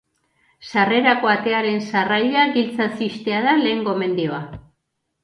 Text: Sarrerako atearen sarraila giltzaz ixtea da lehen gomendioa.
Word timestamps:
Sarrerako 0.67 1.29
atearen 1.33 1.77
sarraila 1.91 2.45
giltzaz 2.55 2.89
ixtea 3.09 3.43
da 3.49 3.55
lehen 3.61 3.85
gomendioa. 3.89 4.41